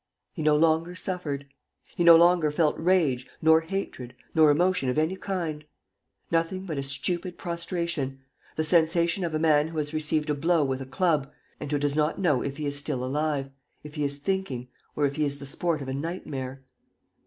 [0.33, 1.45] He no longer suffered.
[1.95, 5.63] He no longer felt rage nor hatred nor emotion of any kind...
[6.31, 8.19] nothing but a stupid prostration,
[8.55, 11.77] the sensation of a man who has received a blow with a club and who
[11.77, 13.51] does not know if he is still alive,
[13.83, 16.63] if he is thinking, or if he is the sport of a nightmare.